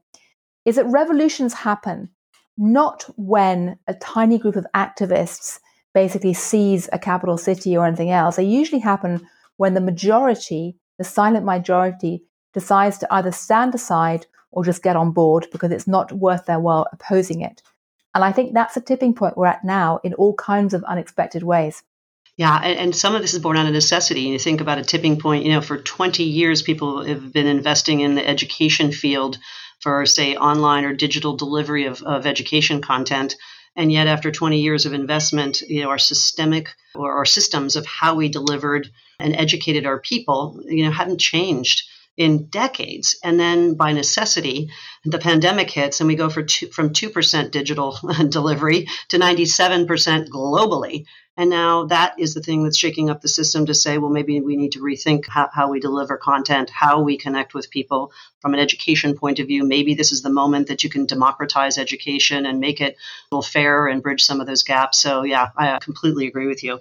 is 0.66 0.76
that 0.76 0.86
revolutions 0.86 1.54
happen 1.54 2.10
not 2.58 3.04
when 3.16 3.78
a 3.86 3.94
tiny 3.94 4.38
group 4.38 4.56
of 4.56 4.66
activists 4.74 5.58
basically 5.94 6.34
seize 6.34 6.86
a 6.92 6.98
capital 6.98 7.38
city 7.38 7.74
or 7.74 7.86
anything 7.86 8.10
else. 8.10 8.36
They 8.36 8.44
usually 8.44 8.80
happen 8.80 9.26
when 9.56 9.72
the 9.72 9.80
majority, 9.80 10.76
the 10.98 11.04
silent 11.04 11.46
majority, 11.46 12.24
decides 12.56 12.96
to 12.96 13.06
either 13.10 13.30
stand 13.30 13.74
aside 13.74 14.24
or 14.50 14.64
just 14.64 14.82
get 14.82 14.96
on 14.96 15.10
board 15.12 15.46
because 15.52 15.70
it's 15.70 15.86
not 15.86 16.10
worth 16.10 16.46
their 16.46 16.58
while 16.58 16.86
opposing 16.90 17.42
it. 17.42 17.60
And 18.14 18.24
I 18.24 18.32
think 18.32 18.54
that's 18.54 18.78
a 18.78 18.80
tipping 18.80 19.12
point 19.14 19.36
we're 19.36 19.46
at 19.46 19.62
now 19.62 20.00
in 20.02 20.14
all 20.14 20.32
kinds 20.32 20.72
of 20.72 20.82
unexpected 20.84 21.42
ways. 21.42 21.82
Yeah, 22.38 22.58
and, 22.64 22.78
and, 22.78 22.96
some 22.96 23.14
of 23.14 23.20
this 23.20 23.34
is 23.34 23.40
born 23.40 23.58
out 23.58 23.66
of 23.66 23.74
necessity. 23.74 24.22
You 24.22 24.38
think 24.38 24.62
about 24.62 24.78
a 24.78 24.84
tipping 24.84 25.18
point, 25.18 25.44
you 25.44 25.52
know, 25.52 25.60
for 25.60 25.76
20 25.76 26.22
years, 26.22 26.62
people 26.62 27.04
have 27.04 27.30
been 27.30 27.46
investing 27.46 28.00
in 28.00 28.14
the 28.14 28.26
education 28.26 28.90
field 28.90 29.36
for, 29.80 30.06
say, 30.06 30.34
online 30.36 30.84
or 30.84 30.94
digital 30.94 31.36
delivery 31.36 31.84
of, 31.84 32.02
of 32.02 32.26
education 32.26 32.80
content. 32.80 33.36
And 33.74 33.92
yet, 33.92 34.06
after 34.06 34.32
20 34.32 34.60
years 34.60 34.86
of 34.86 34.94
investment, 34.94 35.60
you 35.62 35.82
know, 35.82 35.90
our 35.90 35.98
systemic 35.98 36.70
or 36.94 37.12
our 37.12 37.26
systems 37.26 37.76
of 37.76 37.84
how 37.84 38.14
we 38.14 38.30
delivered 38.30 38.90
and 39.18 39.36
educated 39.36 39.84
our 39.84 39.98
people, 39.98 40.60
you 40.64 40.84
know, 40.84 40.90
hadn't 40.90 41.20
changed 41.20 41.82
in 42.16 42.46
decades. 42.46 43.18
And 43.22 43.38
then 43.38 43.74
by 43.74 43.92
necessity, 43.92 44.70
the 45.04 45.18
pandemic 45.18 45.70
hits 45.70 46.00
and 46.00 46.08
we 46.08 46.16
go 46.16 46.28
two, 46.44 46.68
from 46.68 46.90
2% 46.90 47.50
digital 47.50 47.98
delivery 48.28 48.88
to 49.08 49.18
97% 49.18 50.28
globally. 50.28 51.04
And 51.38 51.50
now 51.50 51.84
that 51.86 52.18
is 52.18 52.32
the 52.32 52.40
thing 52.40 52.64
that's 52.64 52.78
shaking 52.78 53.10
up 53.10 53.20
the 53.20 53.28
system 53.28 53.66
to 53.66 53.74
say, 53.74 53.98
well, 53.98 54.10
maybe 54.10 54.40
we 54.40 54.56
need 54.56 54.72
to 54.72 54.80
rethink 54.80 55.26
how, 55.28 55.50
how, 55.52 55.68
we 55.68 55.80
deliver 55.80 56.16
content, 56.16 56.70
how 56.70 57.00
we 57.02 57.18
connect 57.18 57.52
with 57.52 57.70
people 57.70 58.10
from 58.40 58.54
an 58.54 58.60
education 58.60 59.14
point 59.14 59.38
of 59.38 59.46
view. 59.46 59.62
Maybe 59.62 59.94
this 59.94 60.12
is 60.12 60.22
the 60.22 60.30
moment 60.30 60.68
that 60.68 60.82
you 60.82 60.88
can 60.88 61.04
democratize 61.04 61.76
education 61.76 62.46
and 62.46 62.58
make 62.58 62.80
it 62.80 62.94
a 62.94 63.34
little 63.34 63.42
fairer 63.42 63.86
and 63.86 64.02
bridge 64.02 64.24
some 64.24 64.40
of 64.40 64.46
those 64.46 64.62
gaps. 64.62 64.98
So, 64.98 65.24
yeah, 65.24 65.48
I 65.58 65.78
completely 65.78 66.26
agree 66.26 66.46
with 66.46 66.64
you. 66.64 66.80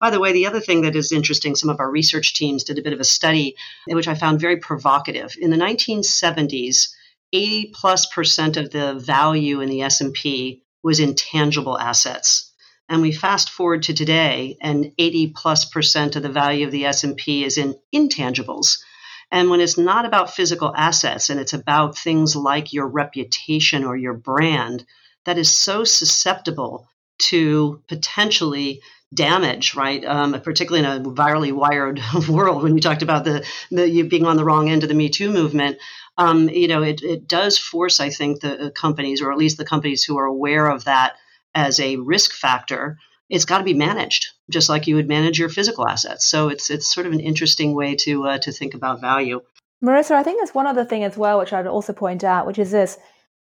By 0.00 0.08
the 0.08 0.20
way, 0.20 0.32
the 0.32 0.46
other 0.46 0.60
thing 0.60 0.80
that 0.82 0.96
is 0.96 1.12
interesting, 1.12 1.54
some 1.54 1.68
of 1.68 1.78
our 1.78 1.90
research 1.90 2.32
teams 2.32 2.64
did 2.64 2.78
a 2.78 2.82
bit 2.82 2.94
of 2.94 3.00
a 3.00 3.04
study, 3.04 3.54
which 3.86 4.08
I 4.08 4.14
found 4.14 4.40
very 4.40 4.56
provocative. 4.56 5.36
In 5.38 5.50
the 5.50 5.58
1970s, 5.58 6.88
80 7.34 7.72
plus 7.74 8.06
percent 8.06 8.56
of 8.56 8.70
the 8.70 8.94
value 8.94 9.60
in 9.60 9.68
the 9.68 9.82
S&P 9.82 10.62
was 10.82 11.00
in 11.00 11.14
tangible 11.14 11.78
assets 11.78 12.49
and 12.90 13.00
we 13.00 13.12
fast 13.12 13.48
forward 13.48 13.84
to 13.84 13.94
today 13.94 14.58
and 14.60 14.92
80 14.98 15.28
plus 15.28 15.64
percent 15.64 16.16
of 16.16 16.22
the 16.22 16.28
value 16.28 16.66
of 16.66 16.72
the 16.72 16.84
s&p 16.84 17.44
is 17.44 17.56
in 17.56 17.74
intangibles 17.94 18.78
and 19.32 19.48
when 19.48 19.60
it's 19.60 19.78
not 19.78 20.04
about 20.04 20.34
physical 20.34 20.74
assets 20.76 21.30
and 21.30 21.40
it's 21.40 21.54
about 21.54 21.96
things 21.96 22.36
like 22.36 22.72
your 22.72 22.86
reputation 22.86 23.84
or 23.84 23.96
your 23.96 24.14
brand 24.14 24.84
that 25.24 25.38
is 25.38 25.56
so 25.56 25.84
susceptible 25.84 26.88
to 27.18 27.82
potentially 27.88 28.80
damage, 29.12 29.74
right? 29.74 30.04
Um, 30.04 30.40
particularly 30.40 30.86
in 30.86 31.06
a 31.06 31.10
virally 31.10 31.52
wired 31.52 32.00
world. 32.28 32.62
When 32.62 32.74
you 32.74 32.80
talked 32.80 33.02
about 33.02 33.24
the, 33.24 33.46
the 33.70 33.88
you 33.88 34.04
being 34.04 34.26
on 34.26 34.36
the 34.36 34.44
wrong 34.44 34.68
end 34.68 34.82
of 34.82 34.88
the 34.88 34.94
Me 34.94 35.08
Too 35.08 35.30
movement, 35.30 35.78
um, 36.16 36.48
you 36.48 36.68
know, 36.68 36.82
it, 36.82 37.02
it 37.02 37.26
does 37.26 37.58
force, 37.58 38.00
I 38.00 38.10
think, 38.10 38.40
the 38.40 38.72
companies, 38.74 39.20
or 39.20 39.32
at 39.32 39.38
least 39.38 39.58
the 39.58 39.64
companies 39.64 40.04
who 40.04 40.18
are 40.18 40.26
aware 40.26 40.66
of 40.66 40.84
that, 40.84 41.16
as 41.54 41.80
a 41.80 41.96
risk 41.96 42.32
factor, 42.32 42.98
it's 43.28 43.44
got 43.44 43.58
to 43.58 43.64
be 43.64 43.74
managed 43.74 44.26
just 44.50 44.68
like 44.68 44.86
you 44.86 44.96
would 44.96 45.08
manage 45.08 45.38
your 45.38 45.48
physical 45.48 45.86
assets. 45.86 46.26
So 46.26 46.48
it's 46.48 46.70
it's 46.70 46.92
sort 46.92 47.06
of 47.06 47.12
an 47.12 47.20
interesting 47.20 47.74
way 47.74 47.94
to 47.96 48.26
uh, 48.26 48.38
to 48.38 48.52
think 48.52 48.74
about 48.74 49.00
value. 49.00 49.40
Marisa, 49.82 50.12
I 50.12 50.22
think 50.22 50.38
there's 50.38 50.54
one 50.54 50.66
other 50.66 50.84
thing 50.84 51.04
as 51.04 51.16
well, 51.16 51.38
which 51.38 51.52
I'd 51.52 51.66
also 51.66 51.92
point 51.92 52.24
out, 52.24 52.46
which 52.46 52.58
is 52.58 52.70
this: 52.70 52.98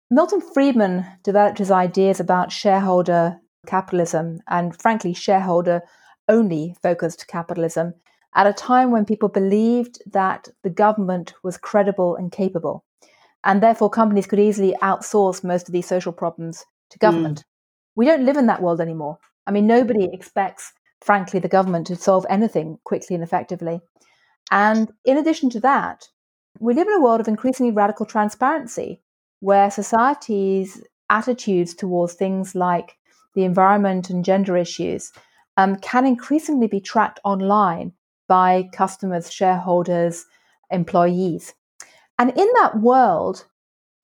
Milton 0.10 0.42
Friedman 0.42 1.06
developed 1.24 1.60
his 1.60 1.72
ideas 1.72 2.20
about 2.20 2.52
shareholder 2.52 3.40
capitalism 3.66 4.40
and, 4.48 4.80
frankly, 4.80 5.14
shareholder 5.14 5.82
only 6.28 6.76
focused 6.82 7.28
capitalism 7.28 7.94
at 8.36 8.48
a 8.48 8.54
time 8.54 8.92
when 8.92 9.06
people 9.06 9.30
believed 9.30 10.02
that 10.12 10.50
the 10.64 10.70
government 10.70 11.34
was 11.44 11.58
credible 11.58 12.16
and 12.16 12.32
capable, 12.32 12.84
and 13.44 13.64
therefore 13.64 13.90
companies 13.90 14.28
could 14.28 14.40
easily 14.40 14.76
outsource 14.82 15.44
most 15.44 15.70
of 15.70 15.74
these 15.74 15.88
social 15.88 16.12
problems 16.12 16.66
to 16.90 17.00
government. 17.00 17.40
Mm. 17.40 17.44
We 17.96 18.06
don't 18.06 18.26
live 18.26 18.38
in 18.38 18.48
that 18.48 18.62
world 18.62 18.82
anymore. 18.82 19.18
I 19.48 19.52
mean, 19.52 19.68
nobody 19.68 20.06
expects, 20.12 20.74
frankly, 21.02 21.40
the 21.40 21.48
government 21.48 21.88
to 21.88 21.96
solve 21.96 22.26
anything 22.30 22.80
quickly 22.84 23.16
and 23.16 23.24
effectively. 23.24 23.82
And 24.52 24.92
in 25.06 25.18
addition 25.18 25.50
to 25.52 25.60
that, 25.62 26.10
we 26.60 26.74
live 26.74 26.88
in 26.88 26.94
a 26.94 27.02
world 27.02 27.20
of 27.20 27.28
increasingly 27.28 27.72
radical 27.72 28.06
transparency 28.06 29.02
where 29.40 29.70
society's 29.70 30.82
attitudes 31.10 31.74
towards 31.74 32.14
things 32.14 32.56
like 32.56 32.98
the 33.36 33.44
environment 33.44 34.10
and 34.10 34.26
gender 34.26 34.58
issues 34.58 35.12
um, 35.58 35.76
can 35.78 36.06
increasingly 36.06 36.68
be 36.68 36.80
tracked 36.80 37.20
online 37.24 37.94
by 38.28 38.70
customers, 38.74 39.32
shareholders, 39.32 40.26
employees. 40.72 41.54
And 42.18 42.32
in 42.32 42.48
that 42.56 42.80
world, 42.80 43.46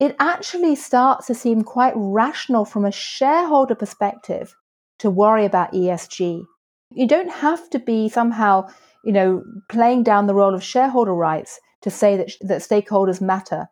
it 0.02 0.16
actually 0.18 0.74
starts 0.74 1.28
to 1.28 1.34
seem 1.34 1.62
quite 1.62 1.92
rational 1.94 2.64
from 2.64 2.84
a 2.84 2.90
shareholder 2.90 3.76
perspective 3.76 4.56
to 4.98 5.08
worry 5.08 5.44
about 5.44 5.72
ESG. 5.72 6.42
You 6.90 7.06
don't 7.06 7.30
have 7.30 7.70
to 7.70 7.78
be 7.78 8.08
somehow, 8.08 8.66
you 9.04 9.12
know, 9.12 9.44
playing 9.68 10.02
down 10.02 10.26
the 10.26 10.34
role 10.34 10.56
of 10.56 10.64
shareholder 10.64 11.14
rights 11.14 11.60
to 11.82 11.90
say 11.90 12.16
that, 12.16 12.32
that 12.40 12.62
stakeholders 12.62 13.20
matter. 13.20 13.68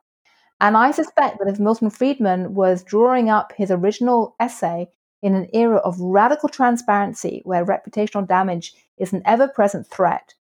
And 0.60 0.76
I 0.76 0.92
suspect 0.92 1.38
that 1.40 1.52
if 1.52 1.58
Milton 1.58 1.90
Friedman 1.90 2.54
was 2.54 2.84
drawing 2.84 3.28
up 3.28 3.52
his 3.56 3.72
original 3.72 4.36
essay 4.38 4.86
in 5.22 5.34
an 5.34 5.48
era 5.52 5.78
of 5.78 5.98
radical 5.98 6.48
transparency 6.48 7.42
where 7.44 7.66
reputational 7.66 8.24
damage 8.24 8.72
is 8.98 9.12
an 9.12 9.22
ever 9.24 9.48
present 9.48 9.88
threat, 9.88 10.34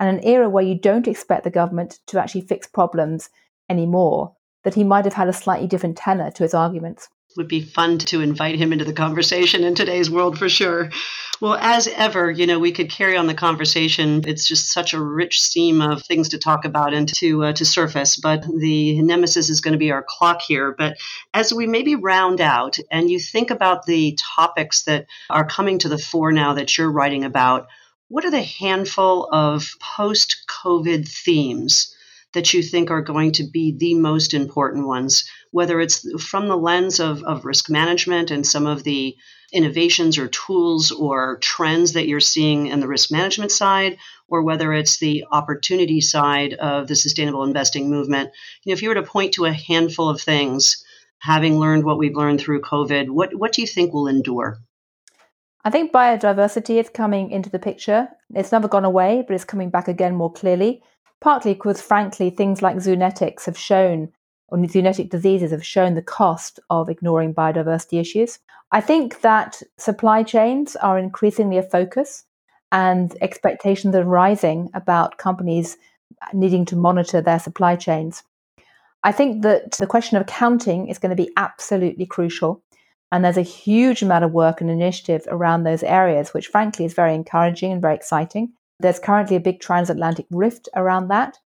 and 0.00 0.08
an 0.08 0.24
era 0.24 0.50
where 0.50 0.64
you 0.64 0.76
don't 0.76 1.06
expect 1.06 1.44
the 1.44 1.50
government 1.50 2.00
to 2.08 2.20
actually 2.20 2.40
fix 2.40 2.66
problems 2.66 3.30
anymore, 3.70 4.35
that 4.66 4.74
he 4.74 4.82
might 4.82 5.04
have 5.04 5.14
had 5.14 5.28
a 5.28 5.32
slightly 5.32 5.68
different 5.68 5.96
tenor 5.96 6.28
to 6.32 6.42
his 6.42 6.52
arguments. 6.52 7.08
Would 7.36 7.46
be 7.46 7.60
fun 7.60 7.98
to 7.98 8.20
invite 8.20 8.56
him 8.56 8.72
into 8.72 8.84
the 8.84 8.92
conversation 8.92 9.62
in 9.62 9.76
today's 9.76 10.10
world 10.10 10.36
for 10.36 10.48
sure. 10.48 10.90
Well, 11.40 11.54
as 11.54 11.86
ever, 11.86 12.32
you 12.32 12.48
know, 12.48 12.58
we 12.58 12.72
could 12.72 12.90
carry 12.90 13.16
on 13.16 13.28
the 13.28 13.34
conversation. 13.34 14.22
It's 14.26 14.44
just 14.44 14.72
such 14.72 14.92
a 14.92 15.00
rich 15.00 15.40
seam 15.40 15.80
of 15.80 16.02
things 16.02 16.30
to 16.30 16.38
talk 16.38 16.64
about 16.64 16.94
and 16.94 17.08
to 17.18 17.44
uh, 17.44 17.52
to 17.52 17.64
surface. 17.64 18.16
But 18.16 18.42
the 18.42 19.00
nemesis 19.02 19.50
is 19.50 19.60
going 19.60 19.72
to 19.72 19.78
be 19.78 19.92
our 19.92 20.04
clock 20.04 20.42
here. 20.42 20.74
But 20.76 20.96
as 21.32 21.52
we 21.52 21.68
maybe 21.68 21.94
round 21.94 22.40
out 22.40 22.76
and 22.90 23.08
you 23.08 23.20
think 23.20 23.52
about 23.52 23.86
the 23.86 24.18
topics 24.36 24.82
that 24.84 25.06
are 25.30 25.46
coming 25.46 25.78
to 25.78 25.88
the 25.88 25.98
fore 25.98 26.32
now 26.32 26.54
that 26.54 26.76
you're 26.76 26.90
writing 26.90 27.22
about, 27.22 27.68
what 28.08 28.24
are 28.24 28.32
the 28.32 28.42
handful 28.42 29.28
of 29.32 29.76
post 29.80 30.44
COVID 30.48 31.06
themes 31.06 31.95
that 32.34 32.52
you 32.52 32.62
think 32.62 32.90
are 32.90 33.02
going 33.02 33.32
to 33.32 33.44
be 33.44 33.76
the 33.78 33.94
most 33.94 34.34
important 34.34 34.86
ones, 34.86 35.28
whether 35.52 35.80
it's 35.80 36.06
from 36.22 36.48
the 36.48 36.56
lens 36.56 37.00
of, 37.00 37.22
of 37.24 37.44
risk 37.44 37.70
management 37.70 38.30
and 38.30 38.46
some 38.46 38.66
of 38.66 38.84
the 38.84 39.16
innovations 39.52 40.18
or 40.18 40.28
tools 40.28 40.90
or 40.90 41.38
trends 41.38 41.92
that 41.92 42.08
you're 42.08 42.20
seeing 42.20 42.66
in 42.66 42.80
the 42.80 42.88
risk 42.88 43.10
management 43.10 43.52
side, 43.52 43.96
or 44.28 44.42
whether 44.42 44.72
it's 44.72 44.98
the 44.98 45.24
opportunity 45.30 46.00
side 46.00 46.54
of 46.54 46.88
the 46.88 46.96
sustainable 46.96 47.44
investing 47.44 47.88
movement. 47.88 48.30
You 48.64 48.70
know, 48.70 48.74
if 48.74 48.82
you 48.82 48.88
were 48.88 48.96
to 48.96 49.02
point 49.02 49.34
to 49.34 49.44
a 49.44 49.52
handful 49.52 50.08
of 50.08 50.20
things, 50.20 50.84
having 51.20 51.58
learned 51.58 51.84
what 51.84 51.98
we've 51.98 52.16
learned 52.16 52.40
through 52.40 52.60
COVID, 52.62 53.08
what, 53.08 53.34
what 53.34 53.52
do 53.52 53.60
you 53.60 53.66
think 53.66 53.94
will 53.94 54.08
endure? 54.08 54.58
I 55.64 55.70
think 55.70 55.92
biodiversity 55.92 56.78
is 56.78 56.88
coming 56.88 57.30
into 57.30 57.50
the 57.50 57.58
picture. 57.58 58.08
It's 58.34 58.52
never 58.52 58.68
gone 58.68 58.84
away, 58.84 59.24
but 59.26 59.34
it's 59.34 59.44
coming 59.44 59.70
back 59.70 59.88
again 59.88 60.14
more 60.14 60.32
clearly, 60.32 60.82
partly 61.20 61.54
because, 61.54 61.80
frankly, 61.80 62.30
things 62.30 62.62
like 62.62 62.76
zoonetics 62.76 63.44
have 63.46 63.58
shown, 63.58 64.12
or 64.48 64.58
zoonotic 64.58 65.10
diseases 65.10 65.50
have 65.50 65.64
shown 65.64 65.94
the 65.94 66.02
cost 66.02 66.60
of 66.70 66.88
ignoring 66.88 67.34
biodiversity 67.34 68.00
issues. 68.00 68.38
I 68.72 68.80
think 68.80 69.20
that 69.20 69.62
supply 69.78 70.22
chains 70.22 70.76
are 70.76 70.98
increasingly 70.98 71.58
a 71.58 71.62
focus 71.62 72.24
and 72.72 73.16
expectations 73.20 73.94
are 73.94 74.04
rising 74.04 74.70
about 74.74 75.18
companies 75.18 75.76
needing 76.32 76.64
to 76.66 76.76
monitor 76.76 77.20
their 77.20 77.38
supply 77.38 77.76
chains. 77.76 78.22
I 79.02 79.12
think 79.12 79.42
that 79.42 79.72
the 79.72 79.86
question 79.86 80.16
of 80.16 80.22
accounting 80.22 80.88
is 80.88 80.98
going 80.98 81.16
to 81.16 81.22
be 81.22 81.30
absolutely 81.36 82.06
crucial. 82.06 82.62
And 83.12 83.24
there's 83.24 83.36
a 83.36 83.42
huge 83.42 84.02
amount 84.02 84.24
of 84.24 84.32
work 84.32 84.60
and 84.60 84.68
initiative 84.68 85.22
around 85.28 85.62
those 85.62 85.84
areas, 85.84 86.34
which 86.34 86.48
frankly 86.48 86.84
is 86.84 86.92
very 86.92 87.14
encouraging 87.14 87.70
and 87.70 87.80
very 87.80 87.94
exciting. 87.94 88.52
There's 88.80 88.98
currently 88.98 89.36
a 89.36 89.40
big 89.40 89.60
transatlantic 89.60 90.26
rift 90.30 90.68
around 90.74 91.08
that. 91.08 91.38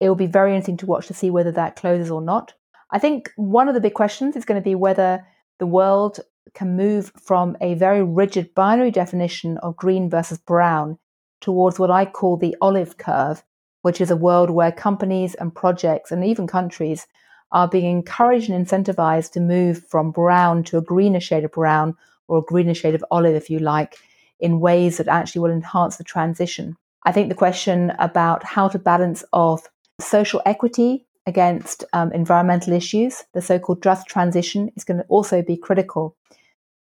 It 0.00 0.08
will 0.08 0.16
be 0.16 0.26
very 0.26 0.52
interesting 0.52 0.76
to 0.78 0.86
watch 0.86 1.06
to 1.08 1.14
see 1.14 1.30
whether 1.30 1.52
that 1.52 1.76
closes 1.76 2.10
or 2.10 2.20
not. 2.20 2.54
I 2.90 2.98
think 2.98 3.30
one 3.36 3.68
of 3.68 3.74
the 3.74 3.80
big 3.80 3.94
questions 3.94 4.36
is 4.36 4.44
going 4.44 4.60
to 4.60 4.64
be 4.64 4.74
whether 4.74 5.26
the 5.58 5.66
world 5.66 6.20
can 6.54 6.76
move 6.76 7.12
from 7.20 7.56
a 7.60 7.74
very 7.74 8.02
rigid 8.02 8.54
binary 8.54 8.90
definition 8.90 9.58
of 9.58 9.76
green 9.76 10.10
versus 10.10 10.38
brown 10.38 10.98
towards 11.40 11.78
what 11.78 11.90
I 11.90 12.04
call 12.04 12.36
the 12.36 12.56
olive 12.60 12.98
curve, 12.98 13.42
which 13.82 14.00
is 14.00 14.10
a 14.10 14.16
world 14.16 14.50
where 14.50 14.72
companies 14.72 15.34
and 15.34 15.54
projects 15.54 16.12
and 16.12 16.24
even 16.24 16.46
countries 16.46 17.06
are 17.50 17.68
being 17.68 17.90
encouraged 17.90 18.50
and 18.50 18.66
incentivized 18.66 19.32
to 19.32 19.40
move 19.40 19.86
from 19.88 20.10
brown 20.10 20.64
to 20.64 20.78
a 20.78 20.82
greener 20.82 21.20
shade 21.20 21.44
of 21.44 21.52
brown 21.52 21.96
or 22.28 22.38
a 22.38 22.42
greener 22.42 22.74
shade 22.74 22.94
of 22.94 23.04
olive, 23.10 23.34
if 23.34 23.50
you 23.50 23.58
like, 23.58 23.98
in 24.42 24.60
ways 24.60 24.98
that 24.98 25.08
actually 25.08 25.40
will 25.40 25.50
enhance 25.50 25.96
the 25.96 26.04
transition. 26.04 26.76
I 27.04 27.12
think 27.12 27.28
the 27.28 27.34
question 27.34 27.92
about 27.98 28.44
how 28.44 28.68
to 28.68 28.78
balance 28.78 29.24
off 29.32 29.68
social 30.00 30.42
equity 30.44 31.06
against 31.26 31.84
um, 31.92 32.12
environmental 32.12 32.72
issues, 32.72 33.22
the 33.32 33.40
so 33.40 33.58
called 33.58 33.82
just 33.82 34.06
transition, 34.08 34.70
is 34.76 34.84
going 34.84 34.98
to 34.98 35.06
also 35.08 35.40
be 35.40 35.56
critical. 35.56 36.16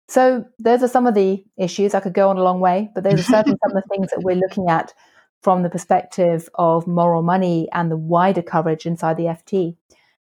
So, 0.08 0.46
those 0.60 0.84
are 0.84 0.88
some 0.88 1.08
of 1.08 1.16
the 1.16 1.44
issues. 1.58 1.94
I 1.94 2.00
could 2.00 2.14
go 2.14 2.30
on 2.30 2.38
a 2.38 2.44
long 2.44 2.62
way, 2.62 2.90
but 2.96 3.04
those 3.04 3.20
are 3.20 3.24
certainly 3.24 3.58
some 3.64 3.76
of 3.76 3.84
the 3.84 3.90
things 3.90 4.10
that 4.12 4.24
we're 4.24 4.36
looking 4.36 4.70
at 4.70 4.94
from 5.42 5.64
the 5.64 5.70
perspective 5.70 6.48
of 6.56 6.88
moral 6.88 7.24
money 7.24 7.68
and 7.74 7.92
the 7.92 7.98
wider 7.98 8.42
coverage 8.42 8.86
inside 8.86 9.18
the 9.18 9.24
FT. 9.24 9.76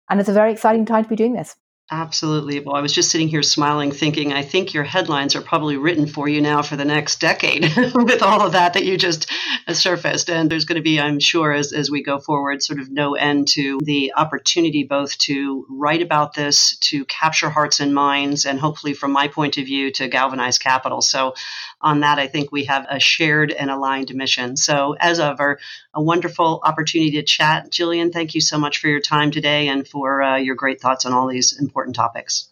And 0.08 0.20
it's 0.20 0.28
a 0.28 0.32
very 0.32 0.52
exciting 0.52 0.86
time 0.86 1.02
to 1.02 1.10
be 1.10 1.16
doing 1.16 1.34
this. 1.34 1.56
Absolutely. 1.90 2.60
Well, 2.60 2.74
I 2.74 2.80
was 2.80 2.94
just 2.94 3.10
sitting 3.10 3.28
here 3.28 3.42
smiling, 3.42 3.92
thinking, 3.92 4.32
I 4.32 4.40
think 4.40 4.72
your 4.72 4.84
headlines 4.84 5.36
are 5.36 5.42
probably 5.42 5.76
written 5.76 6.06
for 6.06 6.26
you 6.26 6.40
now 6.40 6.62
for 6.62 6.76
the 6.76 6.84
next 6.84 7.20
decade 7.20 7.62
with 7.94 8.22
all 8.22 8.40
of 8.40 8.52
that 8.52 8.72
that 8.72 8.86
you 8.86 8.96
just 8.96 9.30
uh, 9.68 9.74
surfaced. 9.74 10.30
And 10.30 10.50
there's 10.50 10.64
going 10.64 10.78
to 10.78 10.82
be, 10.82 10.98
I'm 10.98 11.20
sure, 11.20 11.52
as, 11.52 11.74
as 11.74 11.90
we 11.90 12.02
go 12.02 12.18
forward, 12.18 12.62
sort 12.62 12.80
of 12.80 12.90
no 12.90 13.16
end 13.16 13.48
to 13.48 13.80
the 13.82 14.14
opportunity 14.16 14.84
both 14.84 15.18
to 15.18 15.66
write 15.68 16.00
about 16.00 16.32
this, 16.32 16.74
to 16.78 17.04
capture 17.04 17.50
hearts 17.50 17.80
and 17.80 17.94
minds, 17.94 18.46
and 18.46 18.58
hopefully, 18.58 18.94
from 18.94 19.12
my 19.12 19.28
point 19.28 19.58
of 19.58 19.66
view, 19.66 19.92
to 19.92 20.08
galvanize 20.08 20.56
capital. 20.56 21.02
So 21.02 21.34
on 21.80 22.00
that, 22.00 22.18
I 22.18 22.26
think 22.26 22.50
we 22.50 22.64
have 22.64 22.86
a 22.88 22.98
shared 22.98 23.52
and 23.52 23.70
aligned 23.70 24.14
mission. 24.14 24.56
So, 24.56 24.96
as 25.00 25.20
ever, 25.20 25.58
a 25.92 26.02
wonderful 26.02 26.60
opportunity 26.64 27.12
to 27.12 27.22
chat. 27.22 27.70
Gillian, 27.70 28.10
thank 28.10 28.34
you 28.34 28.40
so 28.40 28.58
much 28.58 28.78
for 28.78 28.88
your 28.88 29.00
time 29.00 29.30
today 29.30 29.68
and 29.68 29.86
for 29.86 30.22
uh, 30.22 30.36
your 30.36 30.54
great 30.54 30.80
thoughts 30.80 31.04
on 31.04 31.12
all 31.12 31.26
these 31.26 31.58
important 31.58 31.96
topics. 31.96 32.48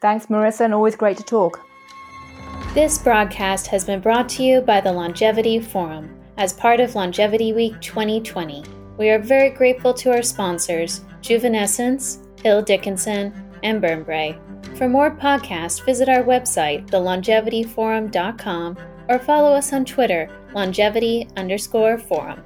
Thanks, 0.00 0.26
Marisa, 0.26 0.62
and 0.62 0.74
always 0.74 0.96
great 0.96 1.16
to 1.18 1.22
talk. 1.22 1.60
This 2.74 2.98
broadcast 2.98 3.66
has 3.68 3.84
been 3.84 4.00
brought 4.00 4.28
to 4.30 4.42
you 4.42 4.60
by 4.62 4.80
the 4.80 4.92
Longevity 4.92 5.60
Forum 5.60 6.18
as 6.38 6.52
part 6.52 6.80
of 6.80 6.94
Longevity 6.94 7.52
Week 7.52 7.78
2020. 7.80 8.64
We 8.98 9.10
are 9.10 9.18
very 9.18 9.50
grateful 9.50 9.92
to 9.94 10.10
our 10.10 10.22
sponsors, 10.22 11.02
Juvenescence, 11.20 12.18
Hill 12.42 12.62
Dickinson, 12.62 13.51
and 13.62 13.82
Burnbrae. 13.82 14.38
For 14.76 14.88
more 14.88 15.10
podcasts, 15.10 15.84
visit 15.84 16.08
our 16.08 16.22
website, 16.22 16.88
thelongevityforum.com, 16.88 18.76
or 19.08 19.18
follow 19.18 19.52
us 19.52 19.72
on 19.72 19.84
Twitter, 19.84 20.30
longevity 20.54 21.28
underscore 21.36 21.98
forum. 21.98 22.42